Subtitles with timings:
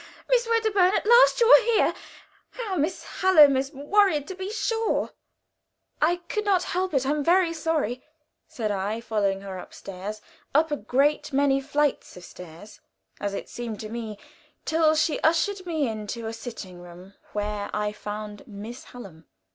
[0.01, 1.93] "Ho, Miss Wedderburn, at last you are here!
[2.53, 5.11] How Miss Hallam has worried, to be sure."
[6.01, 8.03] "I could not help it, I'm very sorry,"
[8.47, 10.19] said I, following her upstairs
[10.55, 12.81] up a great many flights of stairs,
[13.19, 14.17] as it seemed to me,
[14.65, 19.27] till she ushered me into a sitting room where I found Miss Hallam.